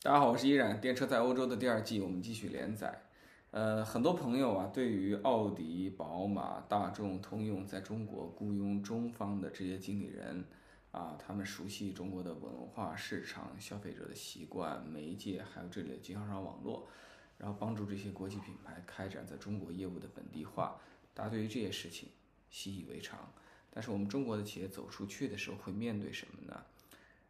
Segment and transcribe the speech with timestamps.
[0.00, 0.80] 大家好，我是依然。
[0.80, 3.02] 电车在欧洲的第二季，我们继续连载。
[3.50, 10.44] 呃，很多朋友啊，对于奥迪、宝马、大众、通用在中国雇佣中方的这些经理人
[10.92, 16.86] 啊，他们熟悉中国的文化、市场、消费者的习惯、媒介，还有这里的经销商网络，
[17.36, 20.80] 然后帮助这些国际品牌开展在中国业务的本地化。
[21.12, 22.08] 大家对于这些事情
[22.50, 23.28] 习以为常。
[23.68, 26.62] 但是我们中国的企业走出去的时候会面对什么呢？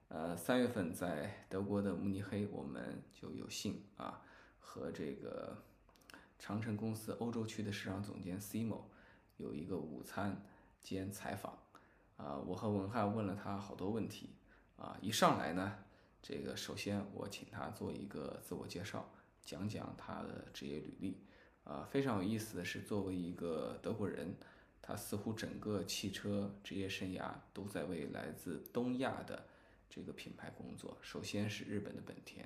[0.08, 4.22] 呃，三月份在德国的慕尼黑，我们就有幸啊
[4.58, 5.62] 和这个
[6.38, 8.84] 长城公司欧洲区的市场总监 Simo
[9.36, 10.42] 有一个午餐
[10.80, 11.58] 兼采访。
[12.16, 14.30] 啊，我和文翰问了他好多问题。
[14.76, 15.74] 啊，一上来呢，
[16.22, 19.06] 这个首先我请他做一个自我介绍，
[19.42, 21.20] 讲讲他的职业履历。
[21.64, 24.34] 啊，非常有意思的是，作为一个德国人。
[24.80, 29.44] 他似乎整个汽车职业生涯都在为来自东亚的
[29.89, 30.97] 这个品牌工作。
[31.01, 32.45] 首先是日本的本田，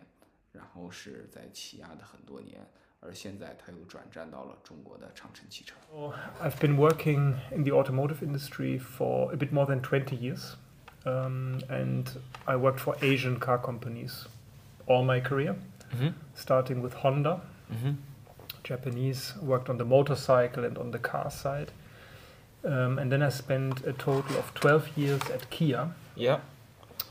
[0.52, 2.66] 然后是在起亚的很多年，
[3.00, 5.76] 而现在他又转战到了中国的长城汽车。
[6.42, 10.56] I've been working in the automotive industry for a bit more than 20 years,
[11.04, 12.06] um, and
[12.46, 14.26] I worked for Asian car companies
[14.88, 15.56] all my career,
[15.92, 16.14] Mhm.
[16.36, 17.42] starting with Honda.
[17.70, 17.98] Mhm.
[18.64, 21.72] Japanese, worked on the motorcycle and on the car side.
[22.64, 26.42] Um, and then I spent a total of 12 years at Kia, Yeah.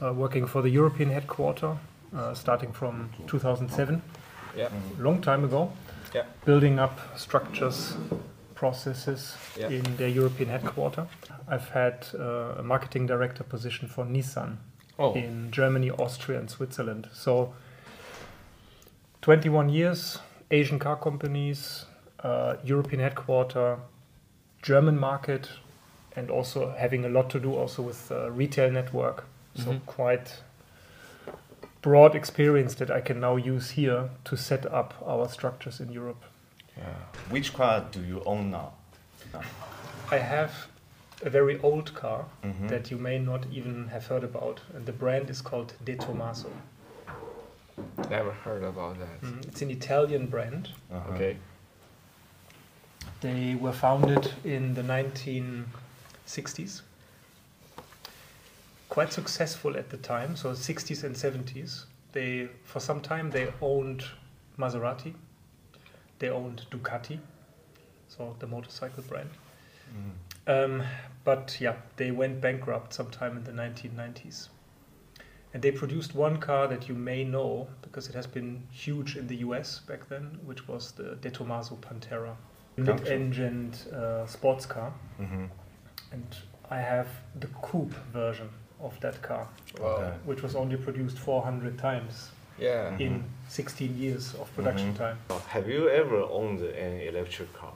[0.02, 1.78] uh, working for the European headquarter,
[2.16, 4.02] uh, starting from 2007,
[4.56, 4.70] Yeah.
[5.00, 5.72] long time ago,
[6.14, 6.26] Yeah.
[6.46, 7.96] building up structures,
[8.56, 9.70] processes Yeah.
[9.72, 11.08] in their European headquarter.
[11.48, 14.58] I've had uh, a marketing director position for Nissan
[15.00, 15.14] Oh.
[15.14, 17.08] in Germany, Austria, and Switzerland.
[17.14, 17.54] So,
[19.22, 20.20] 21 years,
[20.52, 21.86] Asian car companies,
[22.24, 23.78] uh, European headquarter,
[24.62, 25.50] German market,
[26.16, 29.24] and also having a lot to do also with uh, retail network.
[29.56, 29.86] So Mhm.
[29.86, 30.44] quite
[31.82, 36.24] broad experience that I can now use here to set up our structures in Europe.
[36.78, 36.86] Yeah.
[37.30, 38.74] Which car do you own now?
[40.12, 40.68] I have
[41.24, 42.68] a very old car Mhm.
[42.70, 46.50] that you may not even have heard about, and the brand is called De Tomaso.
[48.10, 49.22] Never heard about that.
[49.22, 50.70] Mm, It's an Italian brand.
[50.92, 51.14] Uh-huh.
[51.14, 51.38] Okay.
[53.22, 56.82] They were founded in the 1960s.
[58.92, 61.86] Quite successful at the time, so 60s and 70s.
[62.12, 64.04] They, for some time, they owned
[64.60, 65.14] Maserati.
[66.20, 67.18] They owned Ducati,
[68.10, 69.30] so the motorcycle brand.
[69.96, 70.12] Mm.
[70.66, 70.84] Um,
[71.24, 74.50] but yeah, they went bankrupt sometime in the 1990s.
[75.54, 79.26] And they produced one car that you may know because it has been huge in
[79.26, 82.36] the US back then, which was the De Tomaso Pantera,
[82.76, 83.04] Gotcha.
[83.04, 84.92] mid-engined uh, sports car.
[85.18, 85.50] Mhm.
[86.12, 86.36] And
[86.70, 87.08] I have
[87.40, 88.50] the coupe version
[88.82, 89.48] of that car,
[89.80, 89.88] Wow.
[89.88, 90.18] Okay.
[90.26, 92.96] which was only produced 400 times Yeah.
[93.00, 94.98] In 16 years of production Mhm.
[94.98, 95.18] time.
[95.48, 97.74] Have you ever owned an electric car?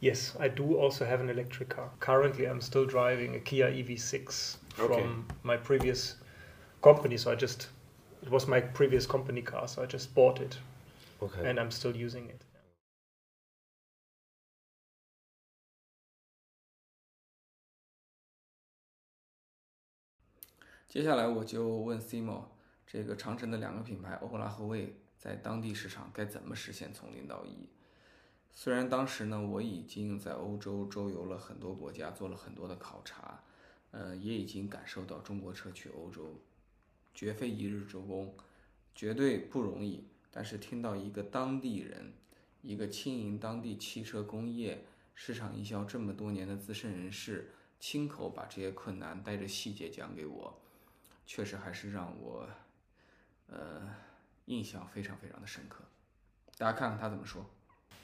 [0.00, 1.90] Yes, I do also have an electric car.
[2.00, 5.06] Currently, I'm still driving a Kia EV6 from Okay.
[5.44, 6.16] my previous
[6.82, 7.16] company.
[7.16, 7.68] So I just,
[8.22, 10.58] it was my previous company car, so I just bought it
[11.22, 11.48] Okay.
[11.48, 12.43] and I'm still using it.
[20.94, 22.44] 接下来我就问 Simo，
[22.86, 27.68] 这个长城的两个品牌欧拉和魏在当地市场该怎么实现从零到一？
[28.52, 33.42] 虽然当时呢，我已经在欧洲周游了很多国家，做了很多的考察，
[33.90, 36.40] 呃，也已经感受到中国车去欧洲
[37.12, 38.32] 绝非一日之功，
[38.94, 40.06] 绝对不容易。
[40.30, 42.12] 但是听到一个当地人，
[42.62, 44.84] 一个经营当地汽车工业
[45.16, 47.50] 市场营销这么多年的资深人士，
[47.80, 50.60] 亲口把这些困难带着细节讲给我，
[51.25, 52.47] 确实还是让我，
[53.47, 53.81] 呃，
[54.45, 55.83] 印象非常非常的深刻。
[56.57, 57.45] 大家看看他怎么说。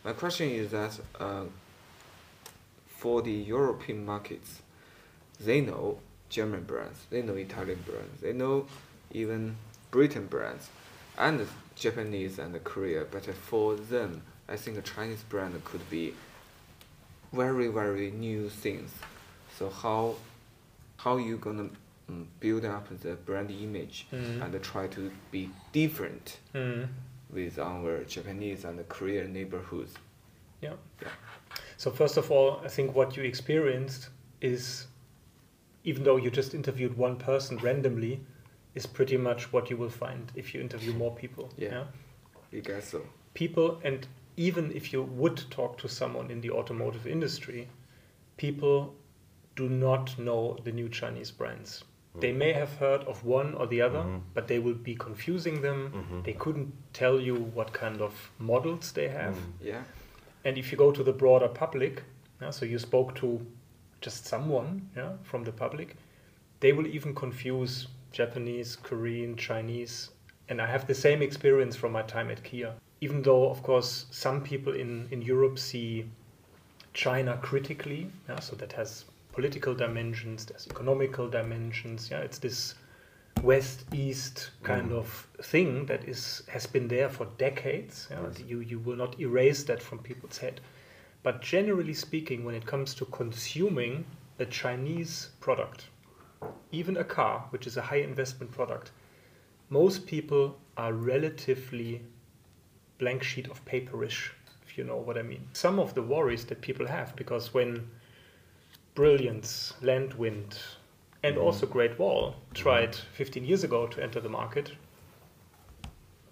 [0.03, 1.47] My question is that uh,
[2.99, 4.61] for the European markets,
[5.43, 5.97] they know
[6.29, 8.67] German brands, they know Italian brands, they know
[9.11, 9.55] even
[9.91, 10.69] Britain brands,
[11.17, 13.05] and Japanese and Korea.
[13.05, 16.13] But for them, I think a Chinese brand could be
[17.33, 18.91] very very new things.
[19.57, 20.15] So how
[20.97, 21.69] how you gonna
[22.10, 24.42] um, build up the brand image Mhm.
[24.42, 26.88] and try to be different Mm.
[27.32, 29.94] with our Japanese and Korean neighborhoods?
[30.60, 30.74] Yeah.
[31.02, 31.08] Yeah.
[31.76, 34.10] So first of all, I think what you experienced
[34.40, 34.86] is,
[35.84, 38.20] even though you just interviewed one person randomly,
[38.74, 41.50] is pretty much what you will find if you interview more people.
[41.56, 41.84] Yeah.
[42.52, 43.02] I guess so.
[43.34, 47.68] People, and even if you would talk to someone in the automotive industry,
[48.36, 48.94] people
[49.56, 51.84] do not know the new Chinese brands.
[52.18, 54.22] They may have heard of one or the other, Mhm.
[54.34, 55.92] but they will be confusing them.
[55.92, 56.24] Mhm.
[56.24, 59.36] They couldn't tell you what kind of models they have.
[59.36, 59.52] Mm.
[59.60, 59.82] Yeah.
[60.44, 62.02] And if you go to the broader public,
[62.40, 63.46] yeah, so you spoke to
[64.00, 65.96] just someone yeah, from the public,
[66.60, 70.10] they will even confuse Japanese, Korean, Chinese.
[70.48, 72.72] And I have the same experience from my time at Kia.
[73.00, 76.06] Even though, of course, some people in, in Europe see
[76.92, 82.10] China critically, yeah, so that has political dimensions, there's economical dimensions.
[82.10, 82.74] Yeah, it's this
[83.42, 84.98] west east kind Mhm.
[84.98, 88.08] of thing that is has been there for decades.
[88.10, 88.22] Yeah?
[88.26, 88.40] Yes.
[88.40, 90.60] You you will not erase that from people's head.
[91.22, 94.04] But generally speaking, when it comes to consuming
[94.38, 95.88] a Chinese product,
[96.72, 98.90] even a car, which is a high investment product,
[99.68, 102.02] most people are relatively
[102.98, 104.30] blank sheet of paperish,
[104.66, 105.48] if you know what I mean.
[105.52, 107.90] Some of the worries that people have, because when
[108.94, 110.58] Brilliance, Landwind,
[111.22, 111.42] and Mhm.
[111.42, 114.72] also Great Wall tried 15 years ago to enter the market,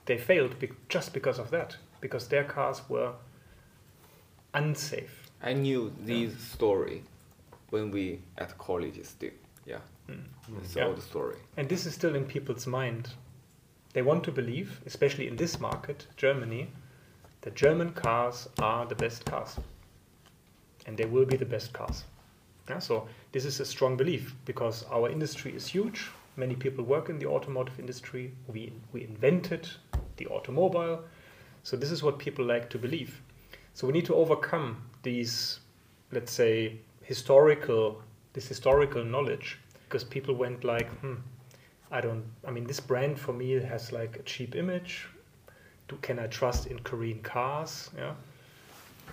[0.06, 3.14] they failed be- just because of that, because their cars were
[4.55, 5.31] unsafe.
[5.43, 7.05] I knew this story
[7.70, 9.31] when we at college still.
[9.66, 9.81] Yeah.
[10.08, 10.25] Mm.
[10.62, 10.87] It's Yeah.
[10.87, 11.37] old story.
[11.56, 13.11] And this is still in people's mind.
[13.93, 16.69] They want to believe, especially in this market, Germany,
[17.43, 19.58] that German cars are the best cars.
[20.87, 22.04] And they will be the best cars.
[22.68, 26.10] Yeah, so this is a strong belief because our industry is huge.
[26.36, 28.32] Many people work in the automotive industry.
[28.46, 29.68] We, we invented
[30.16, 31.04] the automobile.
[31.62, 33.20] So this is what people like to believe.
[33.74, 35.60] So we need to overcome these,
[36.12, 38.02] let's say, historical,
[38.34, 41.14] this historical knowledge because people went like, hmm,
[41.90, 42.24] I don't.
[42.46, 45.06] I mean, this brand for me has like a cheap image.
[45.88, 47.90] Do can I trust in Korean cars?
[47.96, 48.12] Yeah.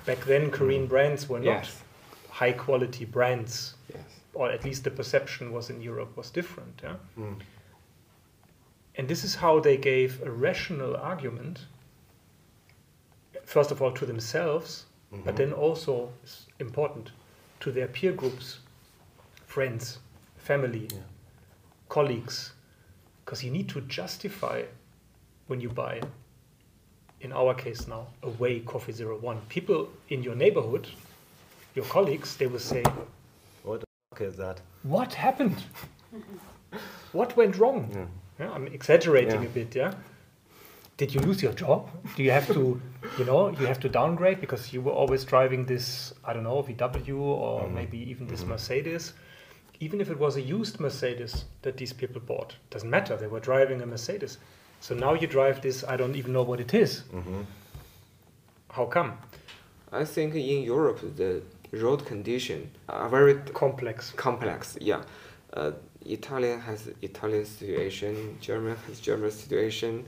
[0.06, 1.82] Back then, Korean brands were not Yes.
[2.36, 4.04] High quality brands, Yes.
[4.34, 6.82] or at least the perception was in Europe was different.
[6.84, 6.98] Yeah.
[7.18, 7.40] Mm.
[8.98, 11.66] And this is how they gave a rational argument.
[13.46, 15.38] First of all, to themselves, but Mhm.
[15.38, 16.12] then also
[16.60, 17.12] important
[17.62, 18.60] to their peer groups,
[19.48, 20.00] friends,
[20.38, 21.04] family, Yeah.
[21.88, 22.52] colleagues,
[23.24, 24.64] because you need to justify
[25.48, 26.02] when you buy.
[27.22, 29.40] In our case now, a WEY Coffee zero one.
[29.48, 30.88] People in your neighborhood,
[31.76, 32.84] your colleagues, they will say,
[33.64, 34.62] What the fuck is that?
[34.84, 35.58] "What happened?
[37.12, 38.06] what went wrong?" Yeah.
[38.40, 39.48] Yeah, I'm exaggerating Yeah.
[39.50, 39.94] a bit, yeah.
[40.98, 41.90] Did you lose your job?
[42.16, 42.82] Do you have to,
[43.18, 46.62] you know, you have to downgrade because you were always driving this, I don't know,
[46.64, 47.74] VW or Mhm.
[47.74, 48.48] maybe even this Mhm.
[48.50, 49.14] Mercedes.
[49.82, 53.18] Even if it was a used Mercedes that these people bought, doesn't matter.
[53.18, 54.38] They were driving a Mercedes.
[54.80, 57.04] So now you drive this, I don't even know what it is.
[57.14, 57.42] Mm-hmm.
[58.72, 59.18] How come?
[59.92, 61.42] I think in Europe the
[61.82, 64.12] road condition are very Complex.
[64.16, 64.78] complex.
[64.82, 65.02] Yeah.
[65.54, 65.72] Uh,
[66.06, 68.38] Italian has Italian situation.
[68.42, 70.06] German has German situation.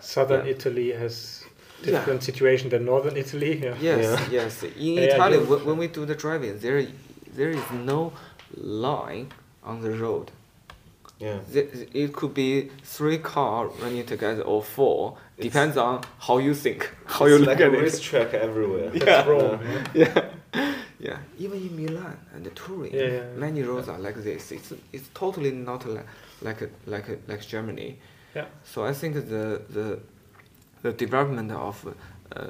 [0.00, 0.52] Southern Yeah.
[0.52, 1.44] Italy has
[1.82, 1.90] Yeah.
[1.98, 3.60] different situation than Northern Italy.
[3.62, 3.76] Yeah.
[3.80, 4.62] Yes, yes.
[4.62, 6.86] In Yeah, Italy, you- when, when we do the driving, there
[7.36, 8.12] there is no
[8.56, 9.26] line
[9.64, 10.30] on the road.
[11.18, 11.38] Yeah.
[11.92, 15.16] It could be three car running together or four.
[15.38, 17.82] Depends on how you think, how you look like at a it.
[17.82, 18.90] racetrack everywhere.
[18.94, 19.60] That's Rome.
[19.94, 20.28] yeah.
[20.54, 21.18] Yeah, yeah.
[21.38, 23.22] Even in Milan and Turin, Yeah, yeah, yeah.
[23.36, 24.52] many roads are like this.
[24.52, 26.06] It's it's totally not like
[26.42, 27.98] like a, like a, like Germany.
[28.34, 28.46] Yeah.
[28.64, 29.98] So I think the the
[30.82, 32.46] the development of uh, uh,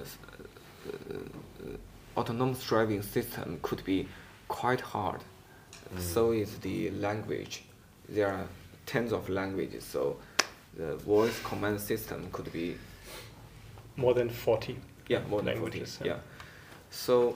[2.16, 4.08] autonomous driving system could be
[4.48, 5.20] quite hard.
[5.94, 6.00] Mm.
[6.00, 7.64] So is the language.
[8.08, 8.46] There are
[8.86, 9.84] tens of languages.
[9.84, 10.16] So
[10.77, 12.75] the voice command system could be
[13.95, 14.77] More than 40.
[15.07, 15.79] yeah more than 40.
[15.79, 16.07] Languages, yeah.
[16.07, 16.19] Yeah.
[16.89, 17.35] So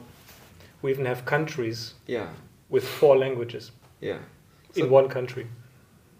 [0.81, 2.27] We even have countries yeah
[2.69, 4.19] with four languages yeah
[4.75, 5.45] in So- one country.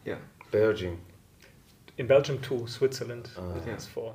[0.05, 0.17] yeah.
[0.51, 0.97] Belgium.
[1.97, 2.65] In Belgium, two.
[2.67, 3.59] Switzerland Ah.
[3.65, 4.13] has four.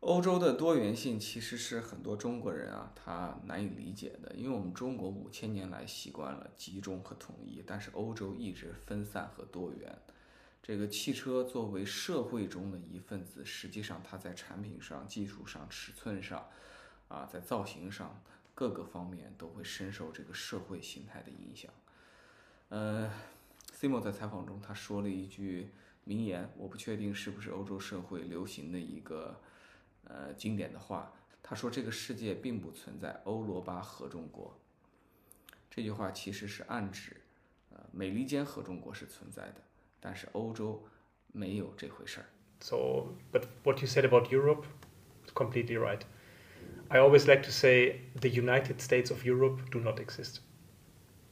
[0.00, 9.98] 欧洲的多元性其实是很多中国人啊他难以理解的，因为我们中国五千年来习惯了集中和统一，但是欧洲一直分散和多元。
[10.61, 16.47] 这个汽车作为社会中的一份子，实际上它在产品上、技术上、尺寸上，
[17.07, 18.21] 啊，在造型上
[18.53, 21.71] 各个方面都会深受这个社会形态的影响。
[22.69, 23.11] 呃
[23.75, 25.71] ，Simo 在采访中他说了一句
[26.03, 29.41] 名言，我不确定是不是欧洲社会流行的一个
[30.03, 31.11] 呃经典的话。
[31.43, 34.55] 他说：“这个世界并不存在欧罗巴合众国。”
[35.71, 37.19] 这句话其实是暗指，
[37.71, 39.55] 呃，美利坚合众国是存在的，
[40.00, 40.82] 但是欧洲
[41.32, 42.26] 没有这回事儿。
[42.60, 44.64] So, but what you said about Europe
[45.26, 46.00] is completely right.
[46.88, 50.40] I always like to say the United States of Europe do not exist.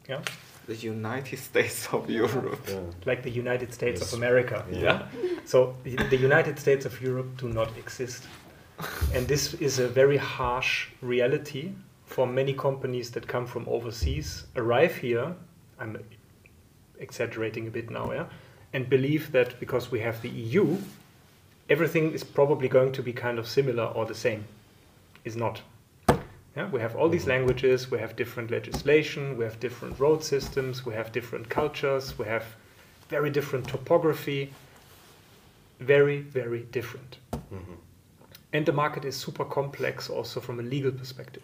[0.09, 0.21] Yeah,
[0.67, 2.59] the United States of Europe.
[2.69, 2.81] Yeah.
[3.07, 4.13] like the United States Yes.
[4.13, 4.65] of America.
[4.71, 5.09] Yeah.
[5.47, 8.25] So the the United States of Europe do not exist.
[9.15, 11.73] and this is a very harsh reality
[12.05, 15.35] for many companies that come from overseas, arrive here,
[15.79, 15.97] I'm
[16.99, 18.27] exaggerating a bit now, yeah,
[18.74, 20.78] and believe that because we have the EU,
[21.70, 24.46] everything is probably going to be kind of similar or the same.
[25.26, 25.62] Is not.
[26.56, 30.86] Yeah, we have all these languages, we have different legislation, we have different road systems,
[30.86, 32.44] we have different cultures, we have
[33.08, 34.52] very different topography,
[35.80, 37.18] very, very different.
[37.32, 37.78] Mhm.
[38.52, 41.44] And the market is super complex also from a legal perspective.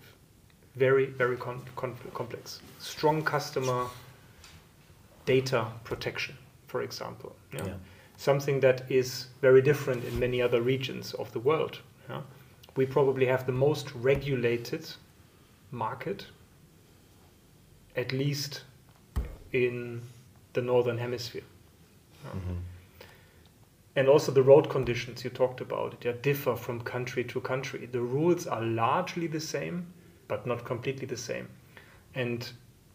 [0.75, 2.59] Very, very con- con- complex.
[2.79, 3.87] Strong customer
[5.25, 6.35] data protection,
[6.75, 7.31] for example.
[7.53, 7.65] yeah.
[7.67, 7.73] Yeah.
[8.17, 11.79] Something that is very different in many other regions of the world.
[12.09, 12.21] yeah.
[12.75, 14.83] We probably have the most regulated
[15.71, 16.27] market,
[17.95, 18.63] at least
[19.53, 20.01] in
[20.53, 21.47] the northern hemisphere.
[22.25, 22.31] yeah.
[22.39, 22.57] Mhm.
[23.97, 27.85] And also the road conditions you talked about, they differ from country to country.
[27.85, 29.77] The rules are largely the same,
[30.27, 31.47] but not completely the same.
[32.13, 32.39] And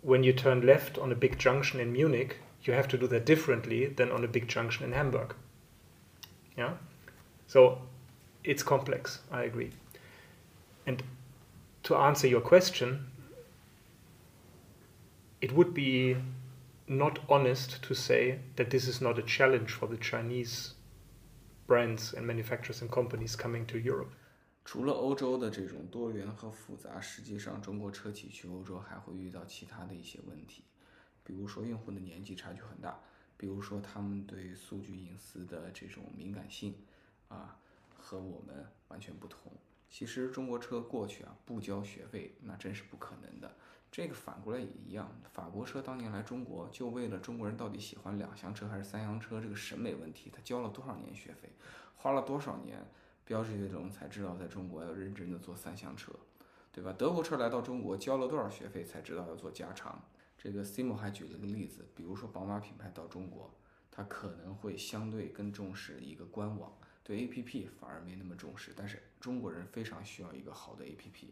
[0.02, 3.25] when you turn left on a big junction in Munich, you have to do that
[3.25, 5.35] differently than on a big junction in Hamburg.
[6.57, 6.73] Yeah?
[7.47, 7.79] So
[8.43, 9.71] it's complex, I agree.
[10.85, 11.03] And
[11.83, 13.07] to answer your question,
[15.41, 16.17] it would be
[16.87, 20.73] not honest to say that this is not a challenge for the Chinese
[21.67, 24.11] brands and manufacturers and companies coming to Europe.
[24.63, 30.63] 除了欧洲的这种多元和复杂，实际上中国车企去欧洲还会遇到其他的一些问题，
[31.30, 32.98] 比如说用户的年纪差距很大，
[33.36, 36.74] 比如说他们对数据隐私的这种敏感性
[37.28, 37.56] 啊，
[37.96, 39.52] 和我们完全不同。
[39.88, 43.54] 其实中国车过去啊不交学费，那真是不可能的。
[43.92, 51.52] 这个反过来也一样，法国车当年来中国，就为了中国人到底喜欢两厢车还是三厢车这个审美问题，他交了多少年学费，
[51.94, 52.84] 花了多少年，
[53.24, 56.12] 标致越龙才知道在中国要认真的做三厢车，
[56.72, 56.92] 对吧？
[56.98, 60.02] 德国车来到中国交了多少学费才知道要做加长？
[60.42, 63.54] 这个 Simo 还举了个例子，比如说宝马品牌到中国，
[63.90, 66.72] 它可能会相对更重视一个官网，
[67.04, 71.26] 对 APP 反而没那么重视，但是中国人非常需要一个好的 APP。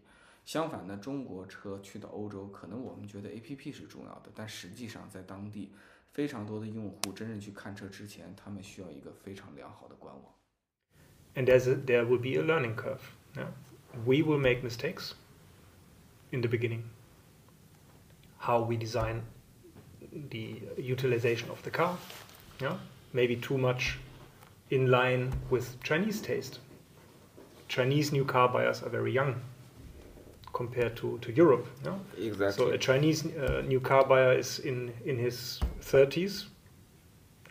[0.45, 5.73] 相反呢，中国车去到欧洲，可能我们觉得 APP 是重要的，但实际上在当地，
[6.13, 10.25] 非常多的用户真正去看车之前，他们需要一个非常良好的官网。
[11.35, 13.01] And as a, there will be a learning curve.
[14.05, 15.13] We will make mistakes
[16.31, 16.83] in the beginning.
[18.39, 19.23] How we design
[20.31, 21.97] the utilization of the car,
[22.61, 22.77] yeah?
[23.13, 23.99] maybe too much
[24.71, 26.61] in line with Chinese taste.
[27.69, 29.41] Chinese new car buyers are very young
[30.53, 31.67] compared to, to Europe.
[31.85, 31.99] Yeah?
[32.17, 32.67] Exactly.
[32.67, 36.47] So a Chinese uh, new car buyer is in, in his 30s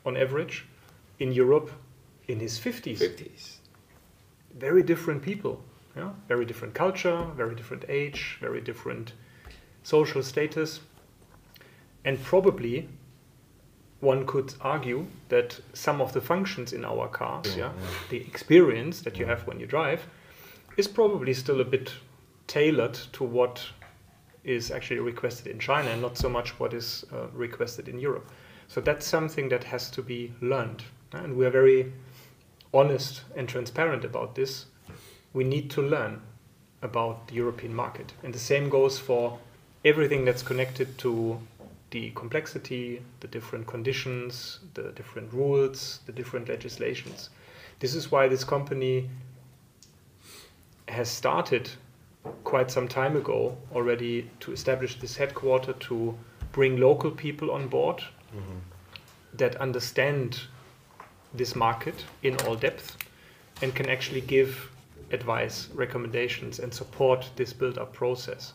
[0.06, 0.66] on average.
[1.20, 1.72] In Europe,
[2.28, 3.00] in his 50s.
[3.00, 3.58] 50s.
[4.56, 5.62] Very different people.
[5.96, 6.12] Yeah?
[6.28, 9.14] Very different culture, very different age, very different
[9.88, 10.82] social status.
[12.04, 12.90] And probably
[14.02, 17.72] one could argue that some of the functions in our cars, yeah,
[18.10, 20.06] the experience that you have when you drive,
[20.76, 21.94] is probably still a bit
[22.48, 23.66] tailored to what
[24.44, 28.30] is actually requested in China and not so much what is uh, requested in Europe.
[28.68, 30.84] So that's something that has to be learned.
[31.14, 31.94] And we are very
[32.74, 34.66] honest and transparent about this.
[35.34, 36.22] We need to learn
[36.82, 38.12] about the European market.
[38.24, 39.40] And the same goes for
[39.86, 41.40] everything that's connected to
[41.92, 47.30] the complexity, the different conditions, the different rules, the different legislations.
[47.80, 49.10] This is why this company
[50.88, 51.70] has started
[52.44, 56.18] quite some time ago already to establish this headquarter to
[56.52, 58.58] bring local people on board mm-hmm.
[59.34, 60.42] that understand
[61.34, 62.98] this market in all depth
[63.62, 64.72] and can actually give
[65.12, 68.54] advice, recommendations, and support this build up process.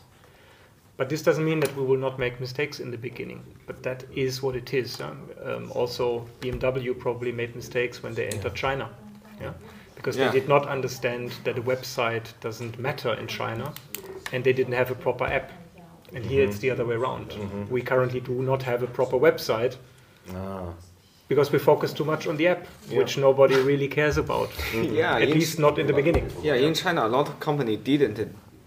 [0.97, 4.05] But this doesn't mean that we will not make mistakes in the beginning, but that
[4.15, 5.01] is what it is.
[5.01, 8.91] Um, um, also, BMW probably made mistakes when they entered China.
[9.41, 9.53] Yeah?
[9.97, 10.29] Because Yeah.
[10.31, 13.73] they did not understand that a website doesn't matter in China
[14.33, 15.51] and they didn't have a proper app.
[16.15, 17.33] And here it's the other way around.
[17.71, 19.77] We currently do not have a proper website
[20.35, 20.75] Ah.
[21.29, 24.51] because we focus too much on the app, which nobody really cares about.
[24.75, 26.31] Yeah, At least not in the beginning.
[26.43, 28.19] yeah, in China, a lot of company didn't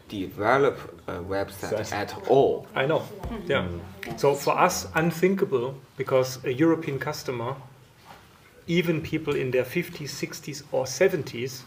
[0.08, 2.68] develop a website at all.
[2.76, 3.04] I know.
[3.48, 3.68] Yeah.
[3.68, 4.20] Mm.
[4.20, 7.56] So for us, unthinkable because a European customer,
[8.68, 11.62] even people in their 50s, 60s, or 70s,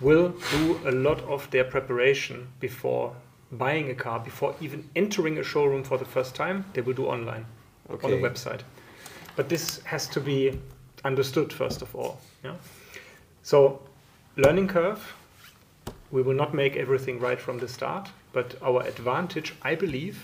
[0.00, 3.14] will do a lot of their preparation before
[3.52, 6.64] buying a car, before even entering a showroom for the first time.
[6.74, 7.46] They will do online.
[7.88, 8.20] on the Okay.
[8.20, 8.62] website.
[9.36, 10.58] But this has to be
[11.04, 12.18] understood first of all.
[12.42, 12.56] Yeah.
[13.44, 13.80] So,
[14.36, 15.14] learning curve
[16.11, 20.17] We will not make everything right from the start, but our advantage, I believe,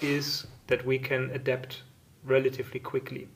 [0.00, 1.82] is that we can adapt
[2.24, 3.28] relatively quickly.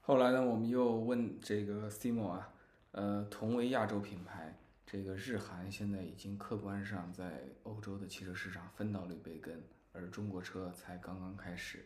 [0.00, 2.48] 后来呢，我们又问这个 Simo 啊，
[2.92, 4.56] 呃，同为亚洲品牌，
[4.86, 11.84] 这个日韩现在已经客观上在欧洲的汽车市场分到了一杯羹，而中国车才刚刚开始，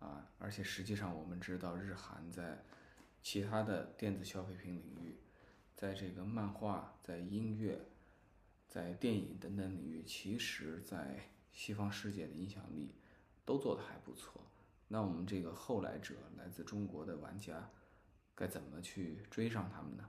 [0.00, 2.62] 啊，而且实际上我们知道，日韩在
[3.22, 5.16] 其他的电子消费品领域，
[5.74, 7.80] 在这个漫画、在音乐、
[8.68, 12.94] 在电影等等领域，其实在西方世界的影响力
[13.44, 14.40] 都做得还不错。
[14.88, 17.68] 那我们这个后来者，来自中国的玩家，
[18.34, 20.04] 该怎么去追上他们呢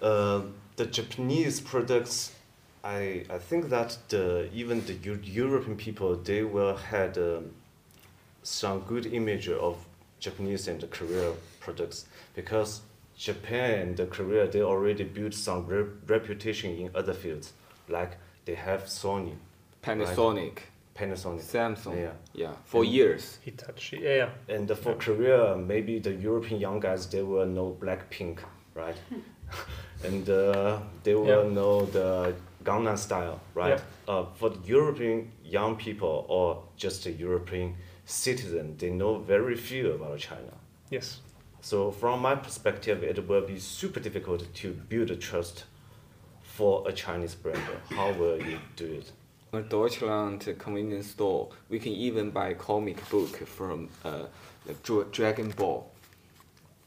[0.00, 2.30] ？Uh, the Japanese products,
[2.82, 7.14] I I think that the even the European people they will had
[8.42, 9.76] some good image of
[10.20, 12.80] Japanese and Korea products because
[13.16, 17.52] Japan and Korea they already built some re- reputation in other fields
[17.88, 19.34] like they have Sony,
[19.82, 22.12] Panasonic、Panasonic, Samsung, Yeah.
[22.34, 23.38] yeah, for And- years.
[23.44, 24.16] Hitachi, yeah,
[24.48, 24.54] yeah.
[24.56, 28.38] and for Korea maybe the European young guys they will know Blackpink,
[28.74, 28.96] right?
[30.04, 31.48] and uh, they will Yeah.
[31.54, 32.34] know the
[32.64, 33.80] Gangnam Style, right?
[34.08, 37.74] Uh, for the European young people or just a European
[38.11, 40.53] citizen, they know very few about China.
[40.89, 41.19] Yes.
[41.61, 45.65] So from my perspective, it will be super difficult to build a trust
[46.41, 47.61] for a Chinese brand.
[47.89, 49.11] How will you do it?
[49.53, 54.23] A Deutschland convenience store, we can even buy comic book from uh,
[54.65, 55.89] the Dra- Dragon Ball.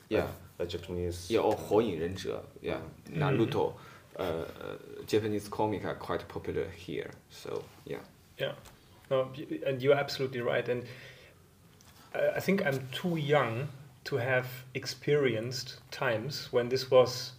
[0.09, 0.27] Yeah,
[0.59, 1.31] A Japanese.
[1.31, 2.43] yeah, or 火影忍者.
[2.61, 2.79] Yeah,
[3.13, 3.73] Naruto.
[4.19, 7.11] Uh, uh, Japanese comic are quite popular here.
[7.31, 8.01] So yeah.
[8.39, 8.53] Yeah,
[9.11, 10.69] no, y- and you're absolutely right.
[10.69, 10.83] And
[12.36, 13.70] I think I'm too young
[14.06, 17.34] to have experienced times when this was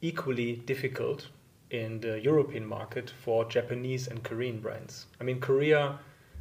[0.00, 1.28] equally difficult
[1.70, 5.06] in the European market for Japanese and Korean brands.
[5.20, 5.98] I mean, Korea,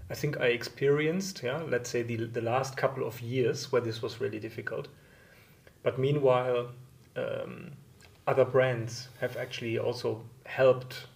[0.10, 4.02] I think I experienced, yeah, let's say the, the last couple of years where this
[4.02, 4.90] was really difficult.
[5.84, 6.72] But meanwhile,
[7.16, 7.72] um,
[8.28, 11.08] other brands have actually also helped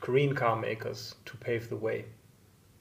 [0.00, 2.04] Korean car makers to pave the way.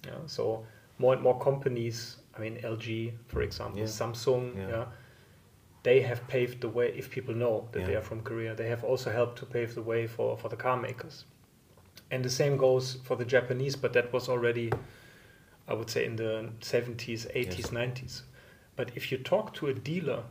[0.05, 0.65] Yeah, so
[0.99, 3.85] more and more companies, I mean LG, for example, Yeah.
[3.87, 4.69] Samsung, Yeah.
[4.69, 4.85] yeah.
[5.83, 6.87] they have paved the way.
[6.97, 9.83] If people know that they are from Korea, they have also helped to pave the
[9.83, 11.25] way for, for the car makers.
[12.09, 14.71] And the same goes for the Japanese, but that was already,
[15.67, 17.69] I would say, in the 70s, 80s, Yes.
[17.71, 18.21] 90s.
[18.75, 20.23] But if you talk to a dealer,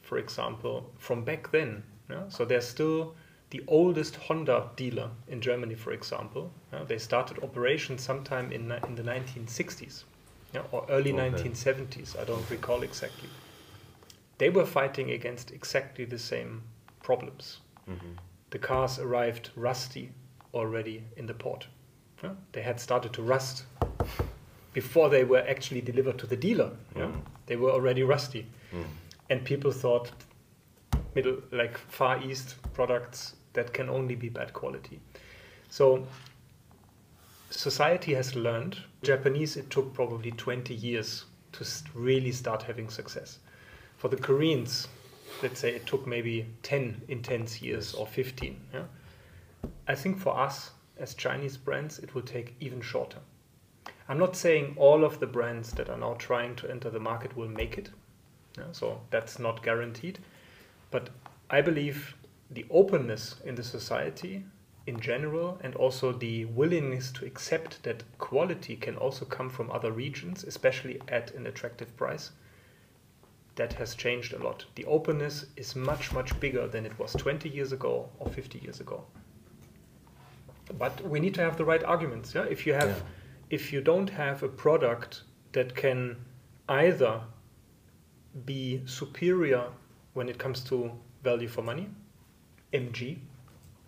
[0.00, 3.14] for example, from back then, yeah, so they're still
[3.50, 6.52] the oldest Honda dealer in Germany, for example.
[6.72, 10.04] yeah, they started operations sometime in, in the 1960s
[10.54, 11.30] yeah, or early Okay.
[11.30, 12.16] 1970s.
[12.18, 13.28] I don't recall exactly.
[14.38, 16.62] They were fighting against exactly the same
[17.02, 17.60] problems.
[17.88, 18.16] Mhm.
[18.50, 20.10] The cars arrived rusty
[20.54, 21.66] already in the port.
[22.22, 22.34] yeah.
[22.52, 23.64] They had started to rust
[24.74, 26.70] before they were actually delivered to the dealer.
[26.96, 27.06] yeah.
[27.06, 27.22] Mm.
[27.46, 28.84] They were already rusty Mm.
[29.30, 30.12] and people thought
[31.14, 35.00] middle like far east products that can only be bad quality
[35.68, 36.06] so
[37.50, 43.38] society has learned japanese it took probably 20 years to really start having success.
[43.98, 44.88] For the koreans
[45.42, 48.84] let's say it took maybe 10 intense years or 15 yeah?
[49.86, 53.18] I think for us as chinese brands it will take even shorter.
[54.08, 57.36] I'm not saying all of the brands that are now trying to enter the market
[57.36, 57.90] will make it
[58.58, 60.18] yeah, so that's not guaranteed.
[60.90, 61.10] But
[61.48, 62.16] I believe
[62.50, 64.44] the openness in the society
[64.90, 69.92] in general and also the willingness to accept that quality can also come from other
[69.92, 72.32] regions, especially at an attractive price,
[73.54, 74.64] that has changed a lot.
[74.74, 78.80] The openness is much, much bigger than it was 20 years ago or 50 years
[78.80, 79.04] ago.
[80.76, 82.34] But we need to have the right arguments.
[82.34, 82.46] Yeah?
[82.56, 83.58] If you have, Yeah.
[83.58, 85.22] if you don't have a product
[85.52, 86.16] that can
[86.68, 87.22] either
[88.44, 89.64] be superior
[90.14, 90.90] when it comes to
[91.22, 91.88] value for money.
[92.72, 93.18] MG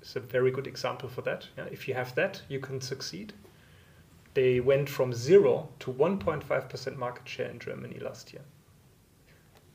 [0.03, 1.49] is a very good example for that.
[1.57, 3.33] Yeah, if you have that, you can succeed.
[4.35, 8.43] They went from zero to 1.5% market share in Germany last year.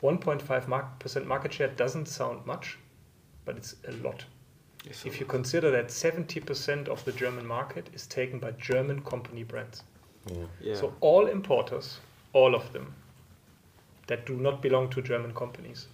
[0.02, 2.78] 1.5% mark- market share doesn't sound much,
[3.46, 4.26] but it's a lot.
[4.86, 9.44] Yes, If you consider that 70% of the German market is taken by German company
[9.44, 9.84] brands.
[10.28, 10.46] Yeah.
[10.62, 10.76] yeah.
[10.76, 12.00] So all importers,
[12.34, 12.94] all of them,
[14.08, 15.88] that do not belong to German companies,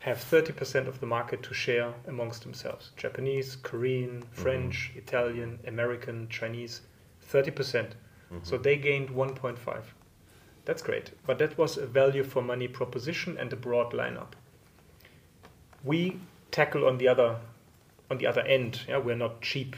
[0.00, 4.42] have 30% of the market to share amongst themselves Japanese, Korean, mm-hmm.
[4.42, 6.80] French, Italian, American, Chinese
[7.30, 7.54] 30%.
[7.54, 7.94] percent
[8.32, 8.38] mm-hmm.
[8.42, 9.82] So they gained 1.5.
[10.64, 11.12] That's great.
[11.26, 14.32] But that was a value for money proposition and a broad lineup.
[15.84, 16.18] We
[16.50, 17.36] tackle on the other
[18.10, 18.80] on the other end.
[18.88, 19.76] Yeah, we're not cheap.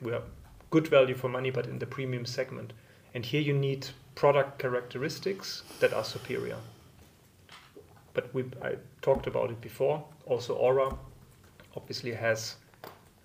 [0.00, 0.22] We're
[0.70, 2.72] good value for money, but in the premium segment.
[3.14, 6.58] And here you need product characteristics that are superior.
[8.14, 10.02] But we, I talked about it before.
[10.26, 10.96] Also, ORA
[11.76, 12.56] obviously has,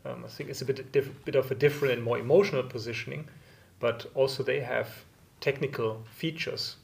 [0.05, 3.27] um, I think it's a bit, bit of a different and more emotional positioning,
[3.79, 4.89] but also they have
[5.39, 6.75] technical features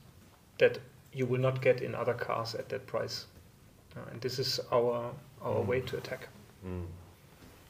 [0.60, 0.80] that
[1.12, 3.26] you will not get in other cars at that price.
[3.96, 6.28] Uh, and this is our, our way to attack.
[6.66, 6.86] Mm.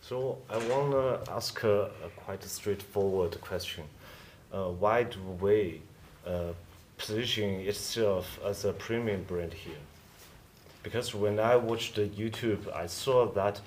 [0.01, 3.85] So I want to ask a, a quite straightforward question.
[4.53, 5.81] Uh, why do we
[6.27, 6.53] uh,
[6.97, 9.75] position itself as a premium brand here?
[10.85, 13.59] Because when I watched the YouTube, I saw that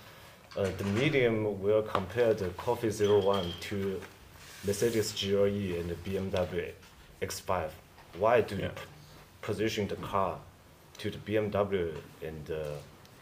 [0.56, 4.00] uh, the medium will compare the Coffee 01 to
[4.64, 6.70] Mercedes GLE and the BMW
[7.20, 7.70] X5.
[8.18, 8.66] Why do Yeah.
[8.66, 8.70] you
[9.42, 10.38] position the car
[10.98, 12.56] to the BMW and uh,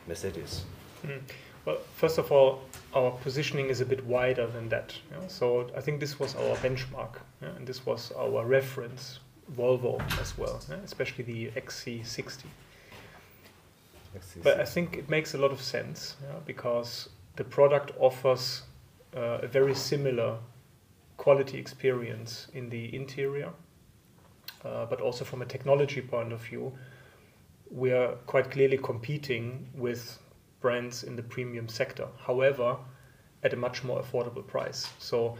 [0.06, 0.64] Mercedes?
[1.02, 1.20] Mm.
[1.64, 2.60] Well, first of all,
[2.94, 4.92] our positioning is a bit wider than that.
[5.10, 5.26] yeah.
[5.28, 9.20] So I think this was our benchmark, yeah, and this was our reference,
[9.56, 12.44] Volvo as well, yeah, especially the XC60.
[14.42, 18.62] But I think it makes a lot of sense yeah, because the product offers
[19.16, 20.38] uh, a very similar
[21.16, 23.50] quality experience in the interior,
[24.64, 26.72] uh, but also from a technology point of view,
[27.70, 30.18] we are quite clearly competing with
[30.60, 32.06] brands in the premium sector.
[32.18, 32.76] However,
[33.42, 34.88] at a much more affordable price.
[34.98, 35.36] So,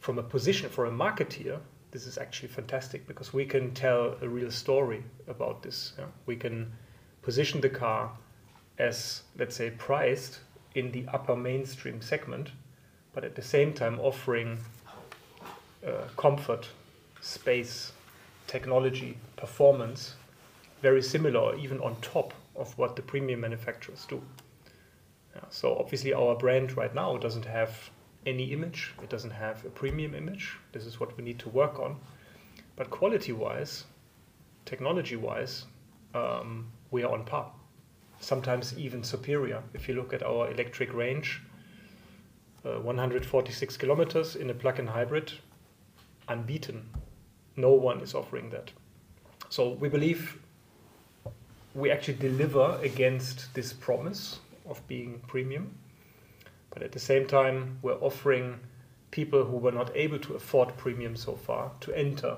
[0.00, 1.58] from a position for a marketeer,
[1.90, 5.92] this is actually fantastic because we can tell a real story about this.
[5.98, 6.06] yeah.
[6.26, 6.72] We can
[7.24, 8.10] position the car
[8.78, 10.40] as, let's say, priced
[10.74, 12.50] in the upper mainstream segment,
[13.12, 14.58] but at the same time offering
[15.86, 16.68] uh, comfort,
[17.20, 17.92] space,
[18.46, 20.14] technology, performance,
[20.82, 24.20] very similar, even on top of what the premium manufacturers do.
[25.34, 27.90] Yeah, so obviously, our brand right now doesn't have
[28.26, 28.92] any image.
[29.02, 30.56] It doesn't have a premium image.
[30.72, 31.96] This is what we need to work on.
[32.76, 33.84] But quality-wise,
[34.64, 35.64] technology-wise,
[36.14, 37.50] um, we are on par.
[38.20, 39.64] Sometimes even superior.
[39.74, 41.42] If you look at our electric range,
[42.64, 45.32] uh, 146 kilometers in a plug-in hybrid,
[46.28, 46.88] unbeaten.
[47.56, 48.70] No one is offering that.
[49.48, 50.38] So we believe
[51.74, 55.74] we actually deliver against this promise of being premium.
[56.70, 58.60] But at the same time, we're offering
[59.10, 62.36] people who were not able to afford premium so far to enter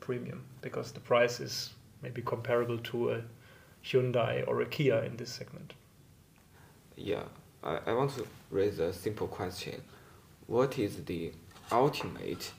[0.00, 3.22] premium because the price is maybe comparable to a
[3.84, 5.74] Hyundai or a Kia in this segment.
[6.96, 7.22] Yeah,
[7.62, 9.82] I, I want to raise a simple question.
[10.46, 11.32] What is the
[11.70, 12.52] ultimate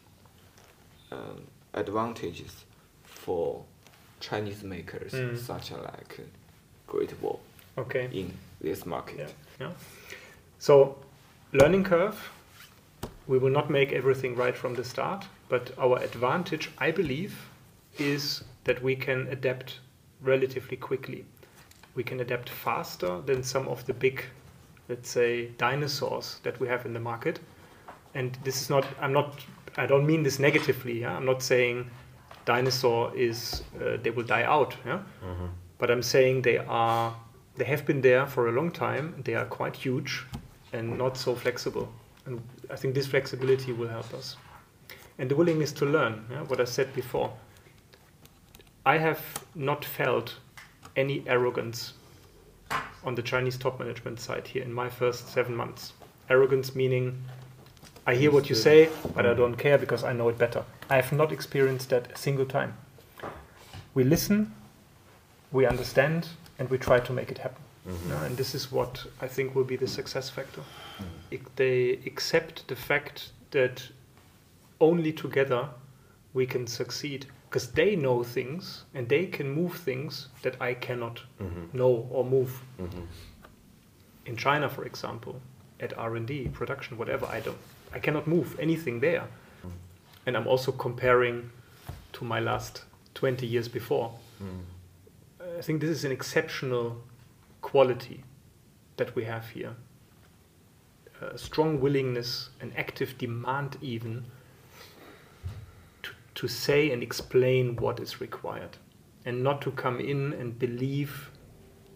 [1.11, 2.65] um, advantages
[3.03, 3.63] for
[4.19, 5.37] Chinese makers Mm.
[5.37, 6.19] such as like
[6.87, 7.39] Great Wall
[7.77, 8.09] Okay.
[8.11, 9.17] in this market?
[9.19, 9.67] Yeah.
[9.67, 9.71] Yeah.
[10.59, 10.97] So,
[11.53, 12.31] learning curve.
[13.27, 17.47] We will not make everything right from the start, but our advantage, I believe,
[17.99, 19.79] is that we can adapt
[20.21, 21.25] relatively quickly.
[21.95, 24.23] We can adapt faster than some of the big,
[24.87, 27.39] let's say, dinosaurs that we have in the market.
[28.13, 29.43] And this is not, I'm not,
[29.77, 31.01] I don't mean this negatively.
[31.01, 31.15] Yeah?
[31.15, 31.89] I'm not saying
[32.45, 34.75] dinosaur is, uh, they will die out.
[34.85, 34.99] Yeah?
[35.79, 37.15] but I'm saying they are
[37.59, 39.21] they have been there for a long time.
[39.25, 40.25] They are quite huge
[40.71, 41.91] and not so flexible.
[42.25, 44.37] And I think this flexibility will help us.
[45.17, 47.33] And the willingness to learn, yeah, what I said before.
[48.89, 49.21] I have
[49.53, 50.33] not felt
[50.95, 51.93] any arrogance
[53.03, 55.93] on the Chinese top management side here in my first seven months.
[56.27, 57.21] Arrogance meaning
[58.07, 60.63] I hear what you say, uh, but I don't care because I know it better.
[60.89, 62.73] I have not experienced that a single time.
[63.93, 64.55] We listen,
[65.51, 67.61] we understand, and we try to make it happen.
[67.85, 70.61] Yeah, and this is what I think will be the success factor.
[70.61, 71.03] Mm-hmm.
[71.29, 73.87] If they accept the fact that
[74.81, 75.69] only together
[76.33, 81.21] we can succeed because they know things and they can move things that I cannot
[81.41, 81.75] mm-hmm.
[81.75, 82.61] know or move.
[82.79, 83.01] Mm-hmm.
[84.27, 85.41] In China, for example,
[85.79, 87.57] at R&D, production, whatever, I don't,
[87.91, 89.27] I cannot move anything there.
[89.65, 89.71] Mm.
[90.27, 91.49] And I'm also comparing
[92.13, 92.83] to my last
[93.15, 94.13] 20 years before.
[94.43, 95.57] Mm.
[95.57, 97.01] I think this is an exceptional
[97.61, 98.23] quality
[98.97, 99.75] that we have here.
[101.21, 104.25] A strong willingness, an active demand, even
[106.38, 108.78] to, to say and explain what is required,
[109.24, 111.30] and not to come in and believe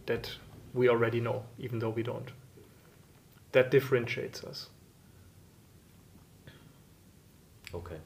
[0.06, 0.38] that
[0.72, 2.32] we already know, even though we don't.
[3.52, 4.68] That differentiates us.
[7.72, 8.00] Okay.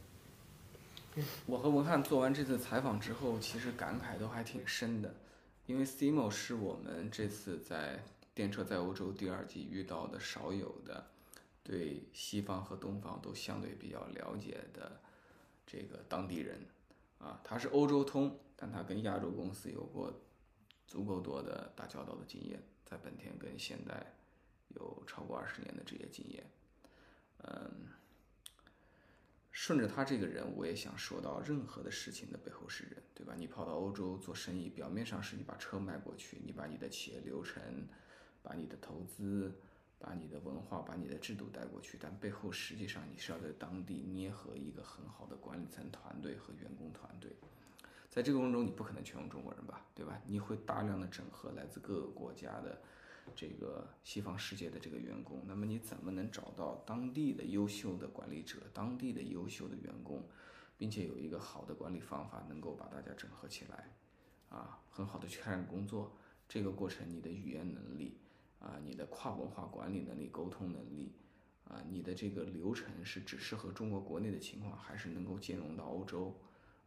[1.46, 5.14] 我和文翰做完这次采访之后，其实感慨都还挺深的，
[5.66, 8.02] 因为 Simo 是我们这次在
[8.34, 11.06] 电车在欧洲第二季遇到的少有的
[11.62, 15.00] 对西方和东方都相对比较了解的
[15.67, 16.65] 这个当地人
[17.19, 20.11] 啊，他是欧洲通，但他跟亚洲公司有过
[20.87, 24.13] 足够多的打交道的经验，在本田跟现代
[24.69, 26.49] 有超过二十年的职业经验，
[27.43, 27.89] 嗯。
[29.59, 33.33] 顺着他这个人，我也想说到，任何的事情的背后是人，对吧？
[33.35, 37.87] 你跑到欧洲做生意，表面上是你把车卖过去，你把你的企业流程、
[38.43, 39.59] 把你的投资、
[39.99, 47.31] 把你的文化、把你的制度带过去，但背后实际上你是要在当地捏合一个很好的管理层团队和员工团队。
[48.09, 50.21] 在这个过程中，你不可能全用中国人吧，对吧？
[50.25, 52.81] 你会大量的整合来自各个国家的。
[53.35, 60.23] 这个西方世界的这个员工，那么你怎么能找到当地的优秀的管理者、当地的优秀的员工，
[60.77, 63.89] 并且有一个好的管理方法，能够把大家整合起来，
[64.47, 66.15] 啊，很好的去开展工作。
[66.47, 68.17] 这个过程，你的语言能力，
[68.59, 71.11] 啊，你的跨文化管理能力、沟通能力，
[71.65, 76.35] 啊，你的这个流程是只适合中国国内的情况，还是能够兼容到欧洲？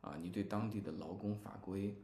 [0.00, 1.94] 啊，你对当地的劳工法规。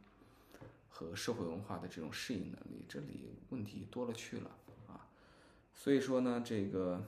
[0.89, 4.49] 和社会文化的这种适应能力，这里问题多了去了
[4.87, 5.07] 啊。
[5.75, 7.05] 所以说呢，这个，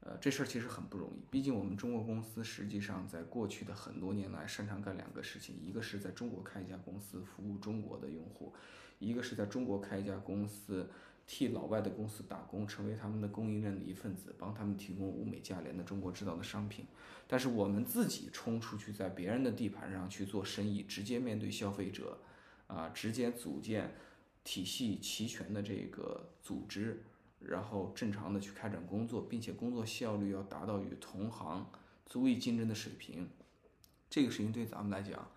[0.00, 1.20] 呃，这事儿其实很不容易。
[1.30, 8.54] 毕竟我们中国公司实际上在过去的很多年来擅长干两个事情：一个是在中国开一家公司服务中国的用户，
[8.98, 10.88] 一个是在中国开一家公司
[11.32, 16.84] 替老外的公司打工，成为他们的供应链的一份子，帮他们提供物美价廉的中国制造的商品。
[17.28, 22.18] 但是我们自己冲出去，在别人的地盘上去做生意，直接面对消费者。
[22.66, 23.94] 啊，直接组建
[24.42, 27.04] 体系齐全的这个组织，
[27.38, 31.64] 然后正常的去开展工作，并且工作效率要达到与同行
[32.06, 33.28] 足以竞争的水平。
[34.08, 35.30] 这个事情对咱们来讲，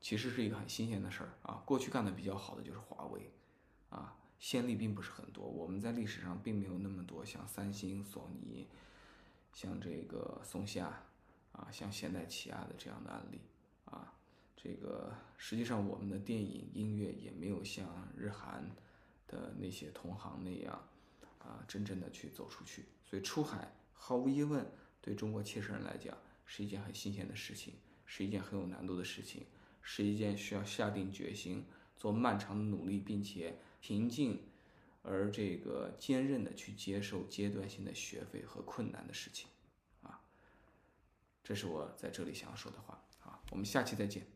[0.00, 1.62] 其实是一个很新鲜的事儿啊。
[1.66, 3.30] 过去干的比较好的就是华为，
[3.90, 5.44] 啊，先例并不是很多。
[5.44, 8.66] 我们在历史上并没有那么多像三星、索尼，
[9.52, 11.02] 像这个松下，
[11.52, 13.40] 啊，像现代起亚的这样的案例，
[13.84, 14.12] 啊。
[14.56, 18.68] 这个实际上，我们的电影音乐也没有像日韩
[19.28, 20.82] 的那些同行那样
[21.38, 22.86] 啊，真正的去走出去。
[23.04, 24.66] 所以出海毫无疑问
[25.00, 27.74] 对中国汽车人来讲是一件很新鲜的事情，
[28.06, 29.46] 是一件很有难度的事情，
[29.82, 31.64] 是一件需要下定决心
[31.96, 34.42] 做漫长的努力，并且平静
[35.02, 39.46] 而这个坚韧的去接受阶段性的学费和困难的事情
[40.02, 40.20] 啊。
[41.44, 43.40] 这是我在这里想要说的话啊。
[43.52, 44.35] 我们下期再见。